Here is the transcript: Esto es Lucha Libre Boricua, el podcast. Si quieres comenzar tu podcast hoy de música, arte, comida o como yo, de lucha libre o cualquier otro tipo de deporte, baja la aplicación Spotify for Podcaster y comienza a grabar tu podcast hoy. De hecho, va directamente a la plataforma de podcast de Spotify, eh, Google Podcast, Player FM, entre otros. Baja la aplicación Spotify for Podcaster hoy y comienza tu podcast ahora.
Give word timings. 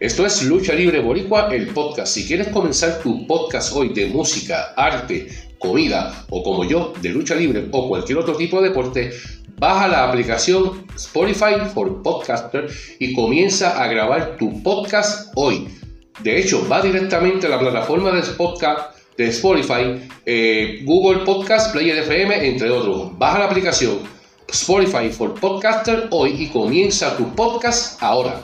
Esto 0.00 0.24
es 0.24 0.42
Lucha 0.44 0.72
Libre 0.72 1.00
Boricua, 1.00 1.50
el 1.52 1.66
podcast. 1.74 2.14
Si 2.14 2.26
quieres 2.26 2.48
comenzar 2.48 3.00
tu 3.02 3.26
podcast 3.26 3.76
hoy 3.76 3.90
de 3.90 4.06
música, 4.06 4.72
arte, 4.74 5.28
comida 5.58 6.24
o 6.30 6.42
como 6.42 6.64
yo, 6.64 6.94
de 7.02 7.10
lucha 7.10 7.34
libre 7.34 7.68
o 7.70 7.86
cualquier 7.86 8.16
otro 8.16 8.34
tipo 8.34 8.62
de 8.62 8.70
deporte, 8.70 9.10
baja 9.58 9.88
la 9.88 10.08
aplicación 10.08 10.86
Spotify 10.96 11.66
for 11.74 12.02
Podcaster 12.02 12.66
y 12.98 13.12
comienza 13.12 13.78
a 13.78 13.88
grabar 13.88 14.38
tu 14.38 14.62
podcast 14.62 15.32
hoy. 15.34 15.68
De 16.22 16.40
hecho, 16.40 16.66
va 16.66 16.80
directamente 16.80 17.46
a 17.46 17.50
la 17.50 17.58
plataforma 17.58 18.10
de 18.10 18.22
podcast 18.22 18.96
de 19.18 19.28
Spotify, 19.28 20.00
eh, 20.24 20.80
Google 20.82 21.26
Podcast, 21.26 21.74
Player 21.74 21.98
FM, 21.98 22.48
entre 22.48 22.70
otros. 22.70 23.18
Baja 23.18 23.40
la 23.40 23.44
aplicación 23.44 23.98
Spotify 24.48 25.10
for 25.10 25.38
Podcaster 25.38 26.08
hoy 26.10 26.42
y 26.42 26.46
comienza 26.46 27.18
tu 27.18 27.34
podcast 27.34 28.02
ahora. 28.02 28.40